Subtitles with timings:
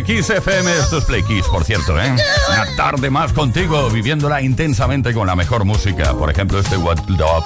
[0.00, 2.10] Kiss FM, esto es Play Kiss, por cierto, ¿eh?
[2.48, 6.14] Una tarde más contigo, viviéndola intensamente con la mejor música.
[6.14, 7.44] Por ejemplo, este What Love,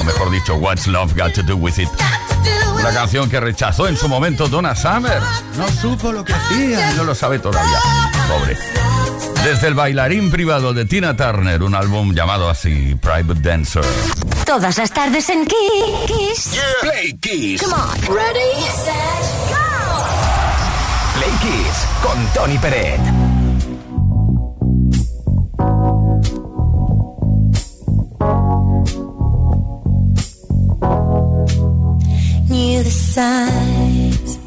[0.00, 1.88] o mejor dicho, What's Love Got to Do With It.
[2.78, 5.20] Una canción que rechazó en su momento Donna Summer.
[5.56, 7.80] No supo lo que hacía, no lo sabe todavía.
[8.28, 8.56] Pobre.
[9.42, 13.84] Desde el bailarín privado de Tina Turner, un álbum llamado así, Private Dancer.
[14.46, 16.60] Todas las tardes en Kiss.
[16.82, 17.62] Play Kiss.
[17.62, 18.14] Come on.
[18.14, 19.67] Ready, set, go.
[22.02, 23.00] Con Tony Peret.
[32.48, 34.38] Knew the signs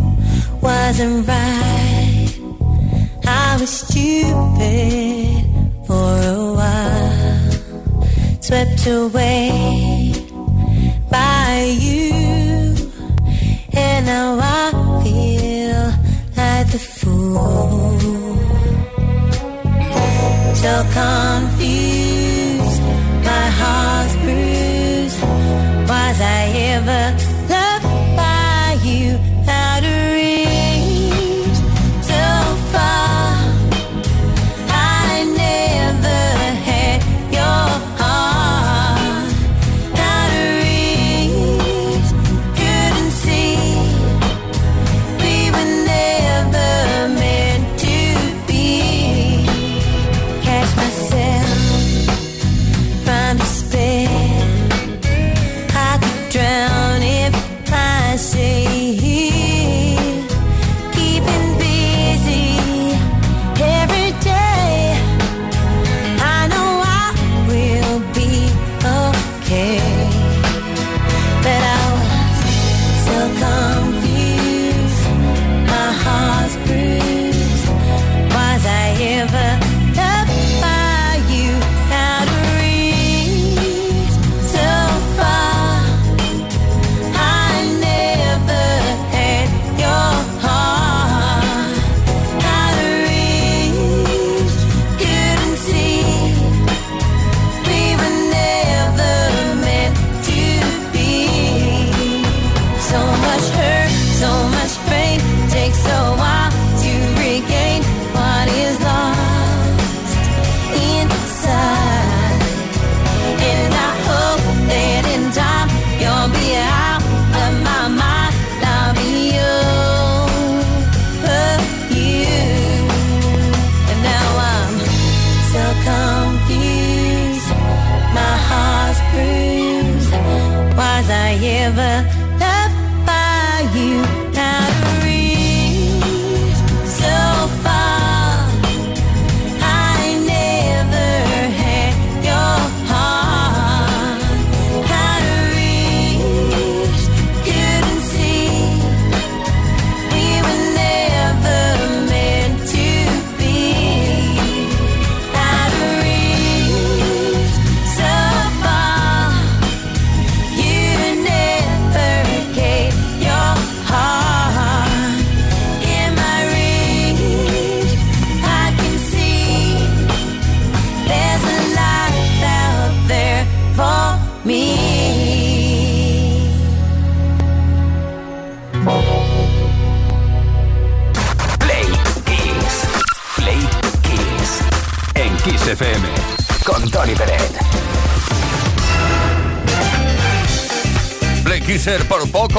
[0.61, 2.29] wasn't right.
[3.25, 5.45] I was stupid
[5.87, 7.51] for a while,
[8.39, 10.13] swept away
[11.09, 12.75] by you,
[13.73, 14.71] and now I
[15.03, 15.30] fool.
[17.21, 17.27] So
[20.97, 22.81] confused,
[23.29, 25.21] my heart's bruised.
[25.87, 27.30] Was I ever?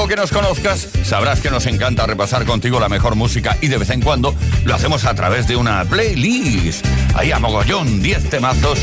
[0.07, 3.89] Que nos conozcas, sabrás que nos encanta repasar contigo la mejor música y de vez
[3.89, 4.35] en cuando
[4.65, 6.85] lo hacemos a través de una playlist.
[7.15, 8.79] Ahí a mogollón, 10 temazos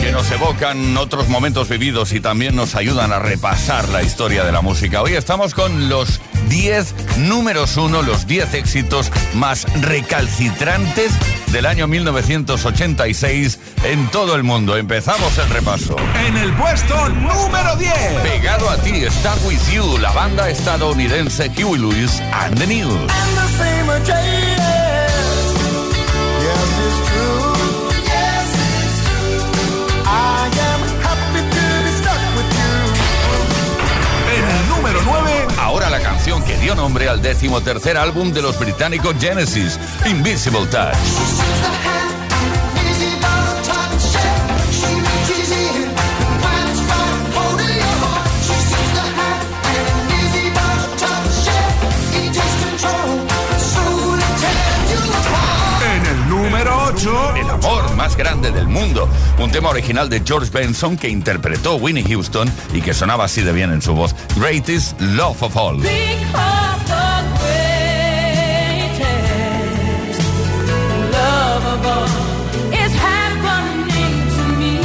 [0.00, 4.52] que nos evocan otros momentos vividos y también nos ayudan a repasar la historia de
[4.52, 5.02] la música.
[5.02, 11.12] Hoy estamos con los 10 números 1, los 10 éxitos más recalcitrantes
[11.52, 14.76] del año 1986 en todo el mundo.
[14.76, 15.96] Empezamos el repaso.
[16.26, 17.92] En el puesto número 10.
[18.22, 23.10] Pegado a ti está With You, la banda estadounidense Huey Lewis and the News.
[23.10, 23.36] En
[35.90, 35.96] 9.
[35.96, 40.66] Ahora la canción que dio nombre al décimo tercer álbum de los británicos Genesis, Invisible
[40.66, 40.96] Touch.
[55.82, 56.06] En
[58.00, 59.06] más grande del mundo,
[59.38, 63.52] un tema original de George Benson que interpretó Winnie Houston y que sonaba así de
[63.52, 65.76] bien en su voz, Greatest Love of All.
[65.76, 65.90] Because
[66.86, 69.02] the greatest
[71.12, 72.08] love of all
[72.72, 74.78] is happening to me.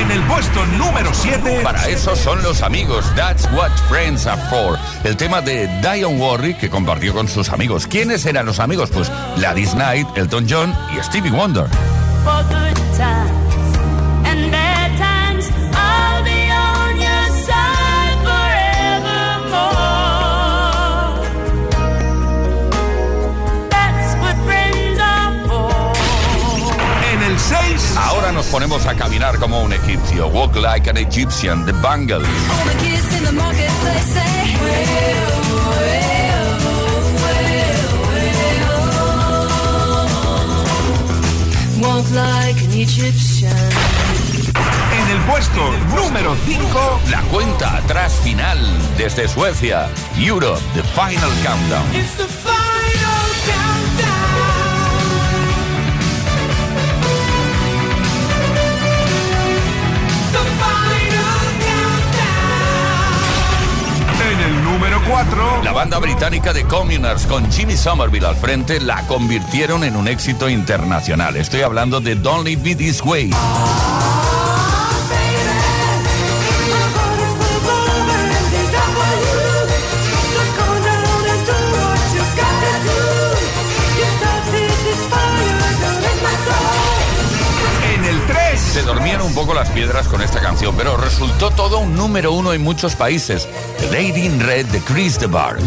[0.00, 1.60] En el puesto número 7.
[1.62, 4.78] Para eso son los amigos, That's What Friends Are For.
[5.04, 7.86] El tema de Dion Warwick que compartió con sus amigos.
[7.86, 8.88] ¿Quiénes eran los amigos?
[8.90, 11.66] Pues Gladys Knight, Elton John y Stevie Wonder.
[12.24, 13.76] For good times
[14.24, 19.68] and bad times, I'll be on your side forevermore.
[23.68, 25.92] That's what friends are for.
[27.12, 27.96] En el 6.
[27.98, 30.28] Ahora nos ponemos a caminar como un egipcio.
[30.28, 32.26] Walk like an Egyptian, The Bangles.
[44.92, 47.00] En el puesto número 5.
[47.10, 48.58] La cuenta atrás final
[48.96, 49.88] desde Suecia.
[50.16, 52.63] Europe, The Final Countdown.
[65.08, 65.62] 4.
[65.62, 70.48] La banda británica de Communards con Jimmy Somerville al frente la convirtieron en un éxito
[70.48, 71.36] internacional.
[71.36, 73.30] Estoy hablando de Don't Leave Me This Way.
[89.44, 93.46] Poco las piedras con esta canción, pero resultó todo un número uno en muchos países.
[93.78, 95.58] The Lady in Red de Chris DeBar.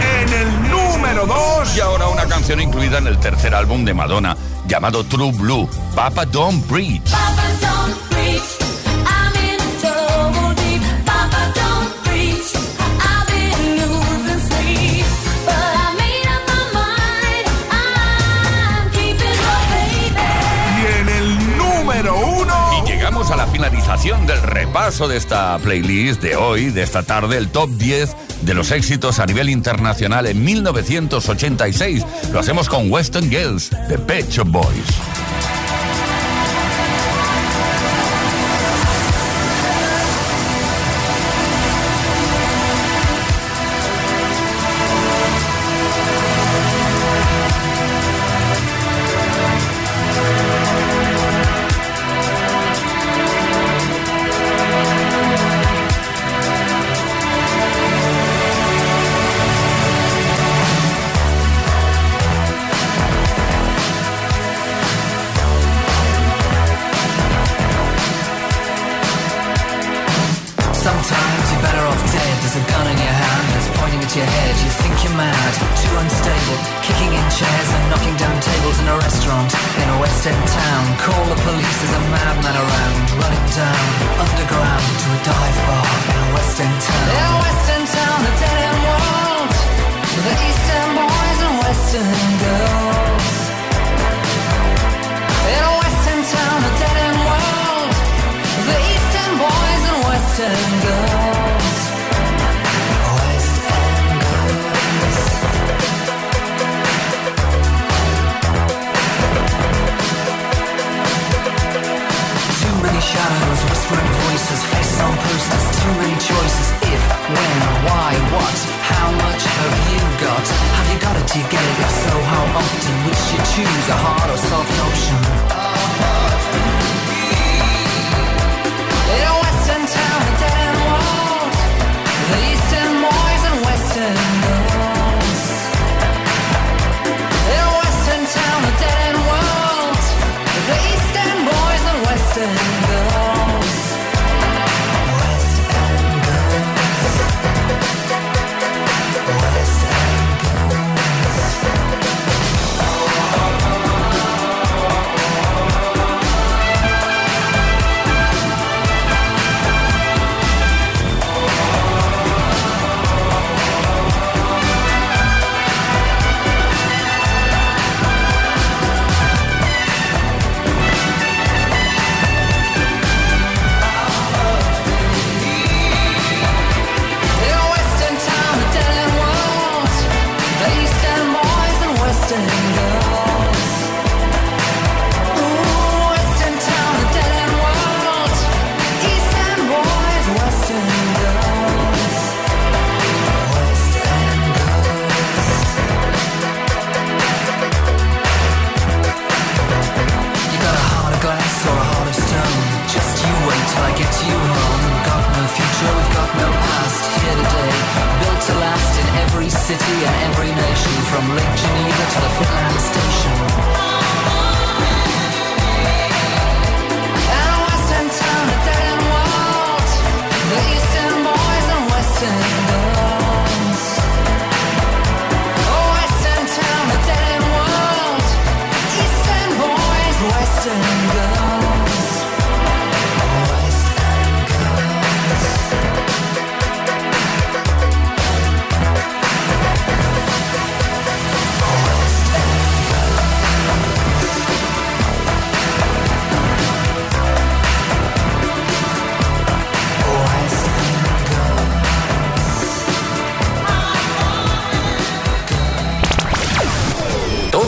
[0.00, 1.76] En el número 2.
[1.76, 4.36] Y ahora una canción incluida en el tercer álbum de Madonna,
[4.66, 7.12] llamado True Blue, Papa Don't Preach.
[23.54, 28.52] Finalización del repaso de esta playlist de hoy, de esta tarde, el top 10 de
[28.52, 32.04] los éxitos a nivel internacional en 1986.
[32.32, 35.13] Lo hacemos con Western Girls, de Pet Boys.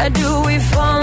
[0.00, 0.99] Why do we fall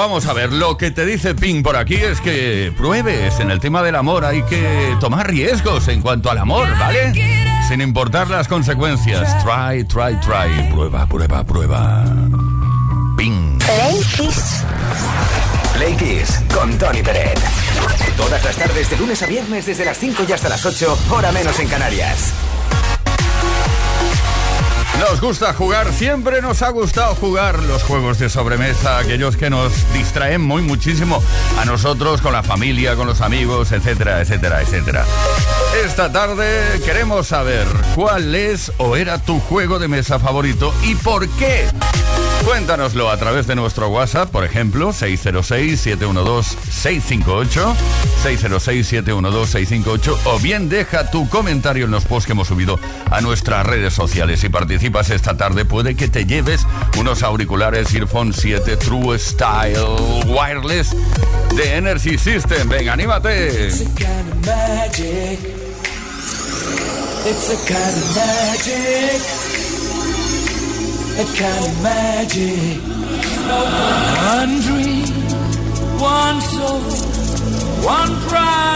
[0.00, 0.50] vamos a ver.
[0.50, 4.24] Lo que te dice Ping por aquí es que pruebes en el tema del amor.
[4.24, 7.12] Hay que tomar riesgos en cuanto al amor, ¿vale?
[7.68, 9.36] Sin importar las consecuencias.
[9.44, 10.70] Try, try, try.
[10.72, 12.04] Prueba, prueba, prueba.
[13.18, 13.58] Ping.
[13.58, 14.64] Play Kiss.
[15.74, 17.38] Play Kiss con Tony Peret.
[18.16, 21.30] Todas las tardes de lunes a viernes desde las 5 y hasta las 8, hora
[21.30, 22.32] menos en Canarias.
[24.98, 29.72] Nos gusta jugar, siempre nos ha gustado jugar los juegos de sobremesa, aquellos que nos
[29.92, 31.22] distraen muy muchísimo
[31.58, 35.04] a nosotros, con la familia, con los amigos, etcétera, etcétera, etcétera.
[35.84, 41.28] Esta tarde queremos saber cuál es o era tu juego de mesa favorito y por
[41.30, 41.66] qué.
[42.44, 47.74] Cuéntanoslo a través de nuestro WhatsApp, por ejemplo, 606-712-658,
[48.24, 53.92] 606-712-658, o bien deja tu comentario en los posts que hemos subido a nuestras redes
[53.92, 54.40] sociales.
[54.40, 54.48] Si
[54.80, 56.66] participas esta tarde, puede que te lleves
[56.98, 59.76] unos auriculares Earphone 7 True Style
[60.26, 60.96] Wireless
[61.54, 62.66] de Energy System.
[62.66, 63.70] Venga, anímate.
[74.32, 75.04] One dream,
[76.00, 76.80] one soul,
[77.84, 78.69] one prize,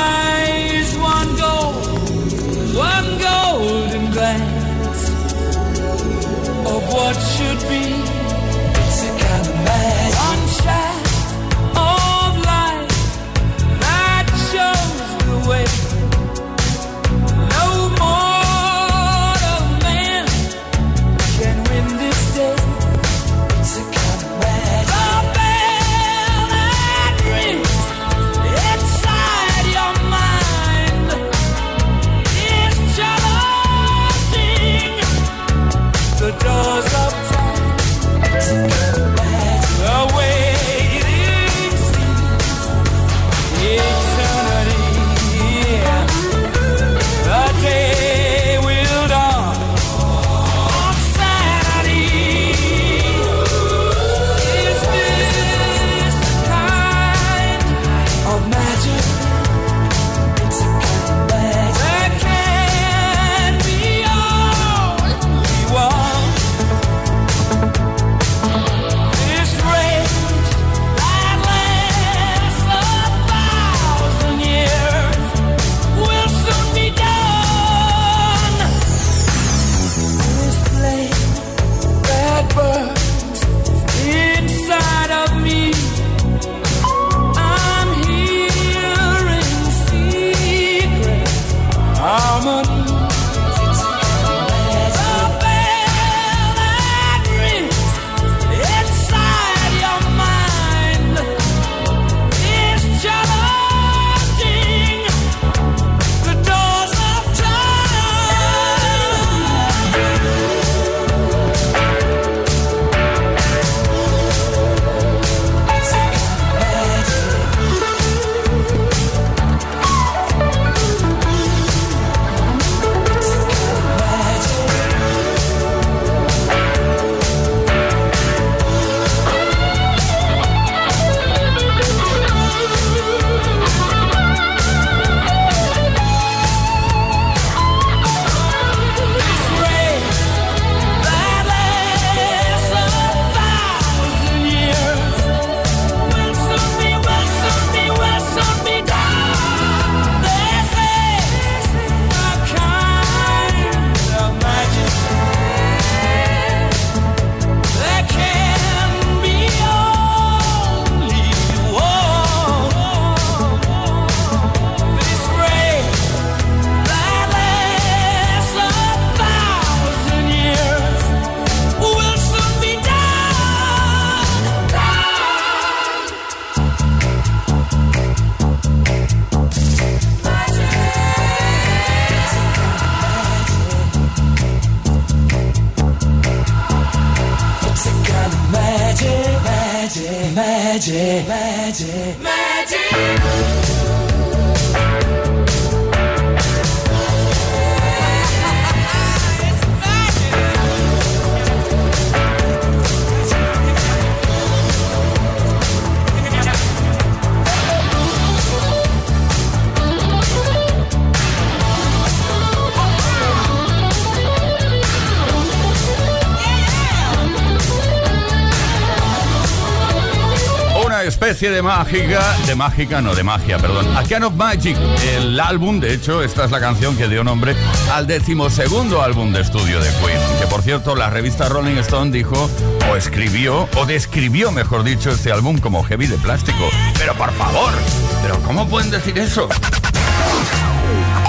[221.25, 223.97] especie de mágica, de mágica, no, de magia, perdón.
[223.97, 224.77] A Can of Magic,
[225.17, 227.57] el álbum, de hecho, esta es la canción que dio nombre
[227.95, 230.21] al decimosegundo álbum de estudio de Queen.
[230.39, 232.51] Que por cierto, la revista Rolling Stone dijo,
[232.91, 236.69] o escribió, o describió, mejor dicho, este álbum como heavy de plástico.
[236.99, 237.73] Pero por favor,
[238.21, 239.49] ¿pero cómo pueden decir eso?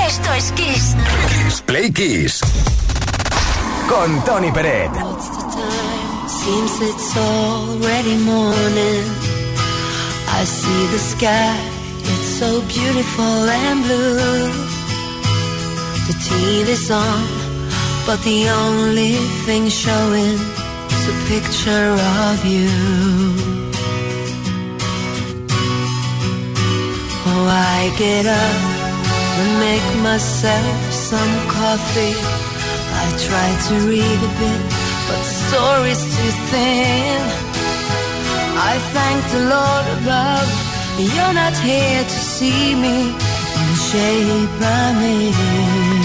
[0.05, 0.95] Esto es Kiss.
[1.29, 2.41] Kiss Play Kiss.
[3.87, 4.91] Con Tony Peret.
[4.91, 6.27] What's the time?
[6.27, 9.34] Seems it's already morning.
[10.37, 11.55] I see the sky,
[12.11, 14.51] it's so beautiful and blue.
[16.07, 17.23] The TV's on,
[18.05, 19.13] but the only
[19.45, 20.37] thing showing
[20.95, 21.89] is a picture
[22.27, 22.69] of you.
[27.27, 28.59] Oh, I get up
[29.39, 32.15] and make myself some coffee.
[33.03, 34.61] I try to read a bit,
[35.07, 37.44] but the story's too thin.
[38.57, 40.47] I thank the Lord above,
[40.97, 46.04] you're not here to see me in the shape I'm in.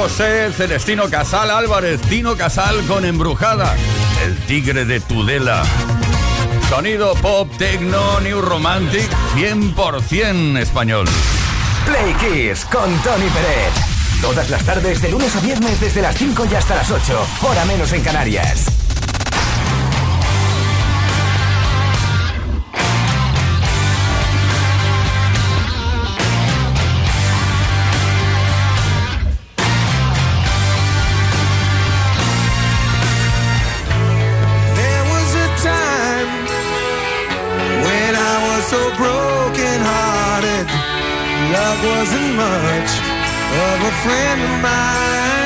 [0.00, 3.74] José Celestino Casal Álvarez, Tino Casal con Embrujada,
[4.24, 5.64] El Tigre de Tudela.
[6.68, 11.08] Sonido pop, techno, new romantic, 100% español.
[11.84, 13.72] Play Kiss con Tony Pérez.
[14.22, 17.64] Todas las tardes, de lunes a viernes, desde las 5 y hasta las 8, hora
[17.64, 18.77] menos en Canarias.
[41.84, 42.90] wasn't much
[43.62, 45.37] of a friend of mine.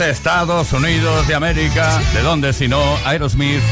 [0.00, 2.82] Estados Unidos de América, ¿de dónde si no?
[3.04, 3.62] Aerosmith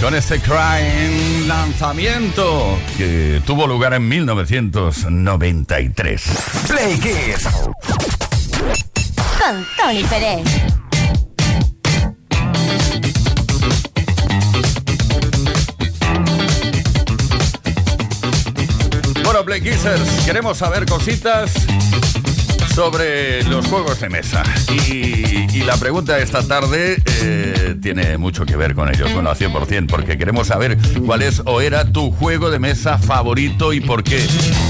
[0.00, 6.22] con este Crying lanzamiento que tuvo lugar en 1993.
[6.66, 7.46] Play Kiss.
[9.38, 10.42] Con Tony Pérez.
[19.24, 21.52] Bueno, Play Kissers, queremos saber cositas
[22.78, 24.44] sobre los juegos de mesa.
[24.88, 29.36] Y, la pregunta de esta tarde eh, tiene mucho que ver con ellos, bueno, al
[29.36, 34.04] 100%, porque queremos saber cuál es o era tu juego de mesa favorito y por
[34.04, 34.24] qué.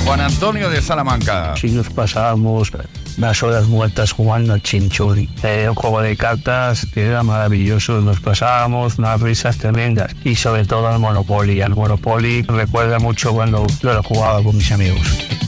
[0.07, 1.55] Juan Antonio de Salamanca.
[1.57, 2.73] Sí, nos pasábamos
[3.19, 5.29] las horas muertas jugando al chinchuri.
[5.43, 8.01] Eh, un juego de cartas que era maravilloso.
[8.01, 10.17] Nos pasábamos unas risas tremendas.
[10.25, 11.61] Y sobre todo al Monopoly.
[11.61, 15.48] Al Monopoly recuerda mucho cuando lo jugaba con mis amigos.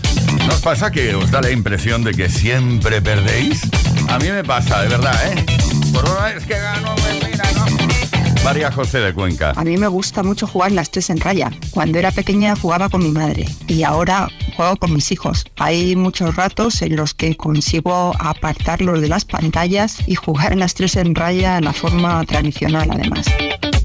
[0.51, 3.63] ¿Nos pasa que os da la impresión de que siempre perdéis?
[4.09, 5.47] A mí me pasa, de verdad, ¿eh?
[5.93, 8.45] Por una vez que gano, pues mira, ¿no?
[8.45, 9.53] María José de Cuenca.
[9.55, 11.53] A mí me gusta mucho jugar las tres en raya.
[11.71, 15.45] Cuando era pequeña jugaba con mi madre y ahora juego con mis hijos.
[15.57, 20.75] Hay muchos ratos en los que consigo apartarlos de las pantallas y jugar en las
[20.75, 23.27] tres en raya en la forma tradicional además.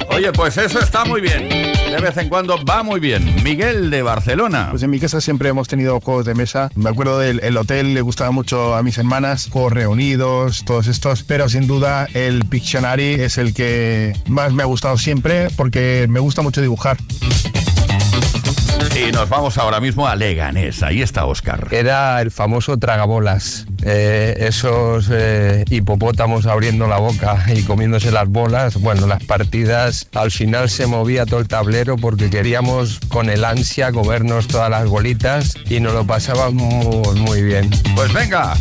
[0.09, 1.74] Oye, pues eso está muy bien.
[1.95, 3.33] De vez en cuando va muy bien.
[3.41, 4.67] Miguel de Barcelona.
[4.69, 6.69] Pues en mi casa siempre hemos tenido juegos de mesa.
[6.75, 11.23] Me acuerdo del el hotel, le gustaba mucho a mis hermanas, juegos reunidos, todos estos.
[11.23, 16.19] Pero sin duda el Pictionary es el que más me ha gustado siempre porque me
[16.19, 16.97] gusta mucho dibujar.
[18.95, 20.81] Y nos vamos ahora mismo a Leganés.
[20.81, 21.67] Ahí está Oscar.
[21.71, 23.67] Era el famoso tragabolas.
[23.83, 28.79] Eh, esos eh, hipopótamos abriendo la boca y comiéndose las bolas.
[28.79, 33.91] Bueno, las partidas al final se movía todo el tablero porque queríamos con el ansia
[33.91, 37.69] comernos todas las bolitas y nos lo pasábamos muy, muy bien.
[37.95, 38.55] Pues venga,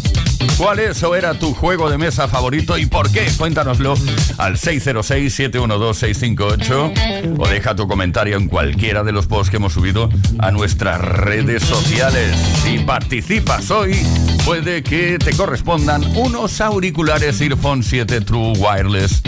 [0.57, 3.27] ¿cuál es o era tu juego de mesa favorito y por qué?
[3.37, 3.95] Cuéntanoslo
[4.39, 10.51] al 606-712-658 o deja tu comentario en cualquiera de los posts que hemos subido a
[10.51, 12.37] nuestras redes sociales.
[12.63, 13.97] Si participas hoy,
[14.45, 19.23] puede que te correspondan unos auriculares Earphone 7 True Wireless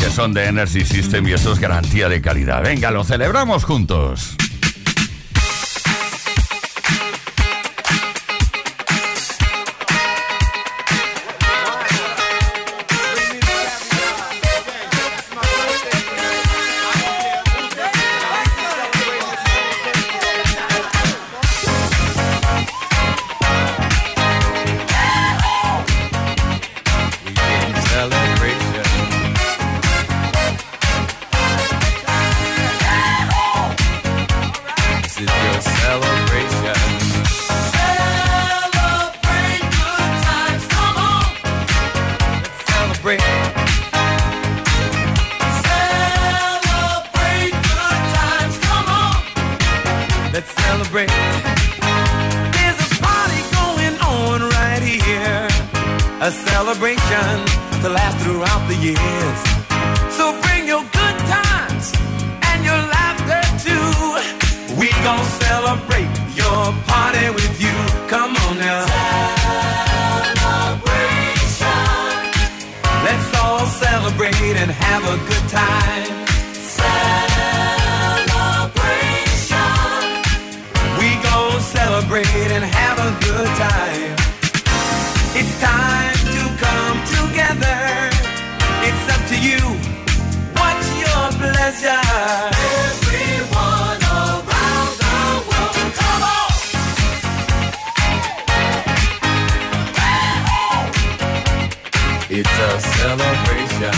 [0.00, 2.62] que son de Energy System y eso es garantía de calidad.
[2.62, 4.36] Venga, lo celebramos juntos.
[65.50, 67.76] Celebrate your party with you.
[68.12, 68.82] Come on now.
[70.46, 71.86] Celebration.
[73.06, 76.06] Let's all celebrate and have a good time.
[76.78, 77.20] Celebration.
[81.00, 84.12] We gon' celebrate and have a good time.
[85.40, 87.80] It's time to come together.
[88.86, 89.60] It's up to you.
[90.58, 92.59] What's your pleasure?
[103.10, 103.92] Celebration.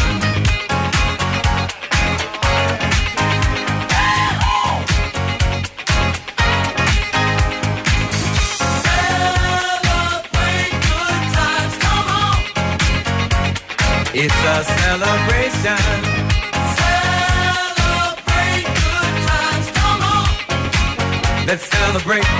[8.86, 12.38] Celebrate good times, come on.
[14.14, 15.82] It's a celebration.
[16.80, 20.28] Celebrate good times, come on.
[21.46, 22.30] Let's celebrate.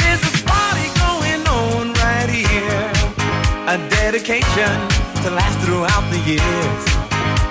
[0.00, 2.84] There's a party going on right here.
[3.66, 6.82] A dedication to last throughout the years.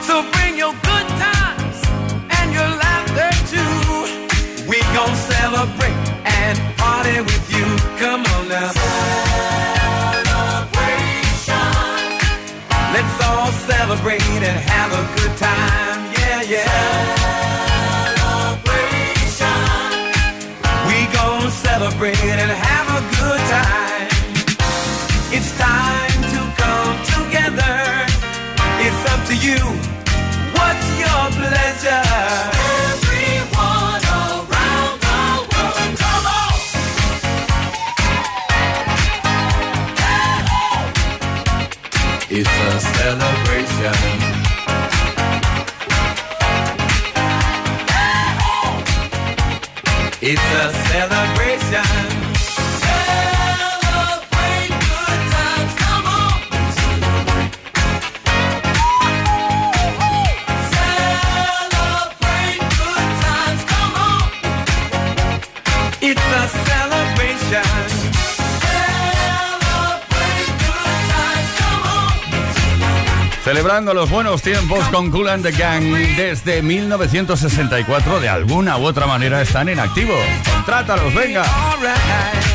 [0.04, 1.78] So bring your good times
[2.38, 4.68] and your laughter too.
[4.68, 5.96] We gon' celebrate
[6.26, 7.64] and party with you.
[7.96, 8.72] Come on now.
[10.36, 11.16] Celebration.
[12.92, 16.12] Let's all celebrate and have a good time.
[16.20, 16.68] Yeah, yeah.
[18.20, 19.64] Celebration.
[20.90, 24.10] We gon' celebrate and have a good time.
[25.32, 26.01] It's time
[28.84, 29.60] it's up to you.
[30.58, 32.11] What's your pleasure?
[73.72, 75.82] recordando los buenos tiempos con Cool and the Gang
[76.18, 78.20] desde 1964.
[78.20, 80.14] De alguna u otra manera están en activo.
[80.66, 81.46] Trátalos, venga.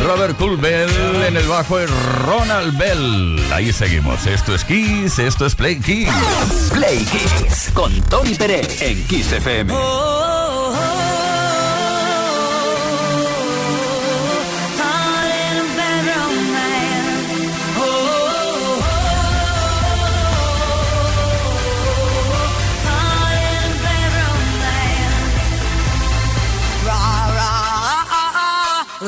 [0.05, 0.91] Robert Cool Bell
[1.27, 3.43] en el bajo y Ronald Bell.
[3.51, 4.27] Ahí seguimos.
[4.27, 6.11] Esto es Kiss, esto es Play Kiss.
[6.75, 9.73] Play Kiss con Tony Pérez en Kiss FM.
[9.73, 10.26] Oh,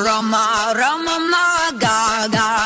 [0.09, 2.58] Rama, Rama, Gaga.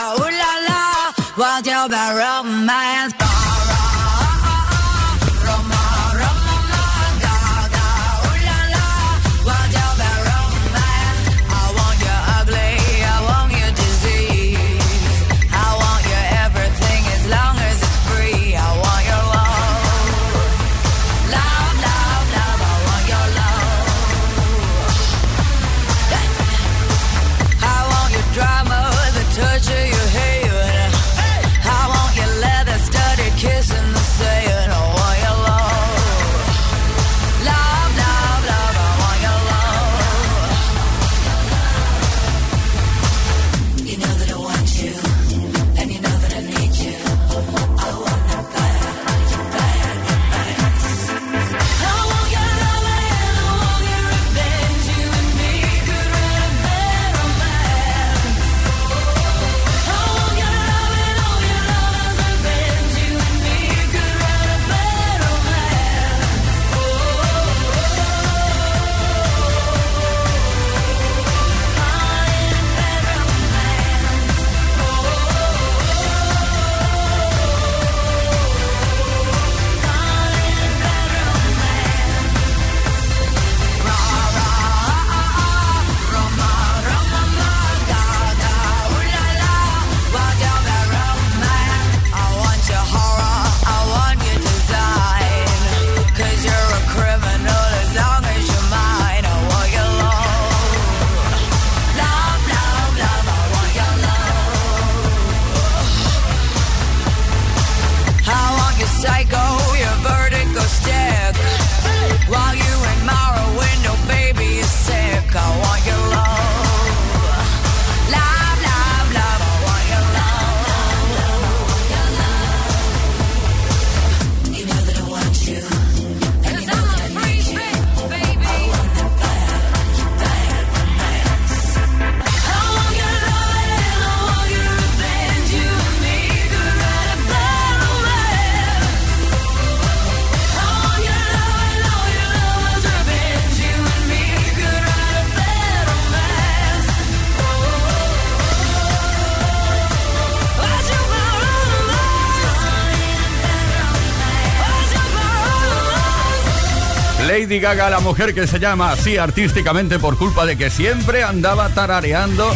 [157.53, 161.69] Lady Gaga, la mujer que se llama así artísticamente por culpa de que siempre andaba
[161.69, 162.51] tarareando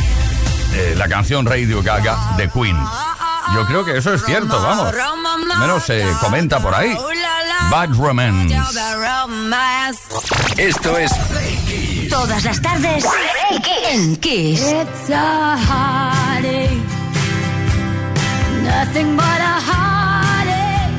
[0.73, 2.79] eh, la canción Radio Gaga de Queen.
[3.55, 4.95] Yo creo que eso es cierto, vamos.
[5.61, 6.97] Menos se eh, comenta por ahí.
[7.71, 8.57] Bad Romance.
[10.57, 11.13] Esto es
[12.09, 13.05] Todas las tardes
[13.91, 14.63] en Kiss.
[14.63, 16.41] It's a.
[18.65, 20.95] Nothing but a heartache.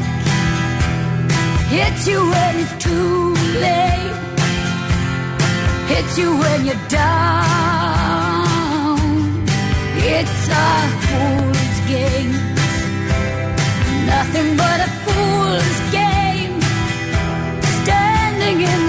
[1.72, 3.17] Hits you when it's too
[3.66, 4.16] late.
[5.92, 7.38] Hit you when you're down.
[10.16, 10.70] It's a
[11.06, 12.34] fool's game.
[14.14, 16.56] Nothing but a fool's game.
[17.84, 18.87] Standing in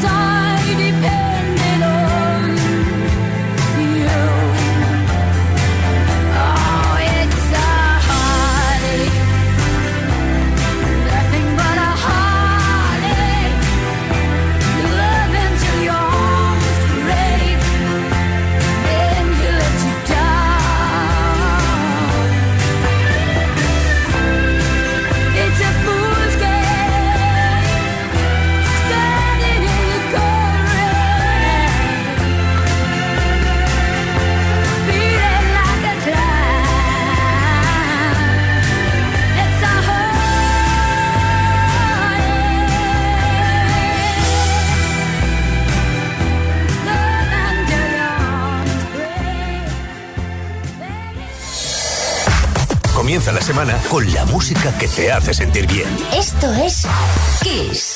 [0.00, 0.29] saw
[54.78, 55.88] que te hace sentir bien.
[56.12, 56.84] Esto es
[57.42, 57.89] Kiss.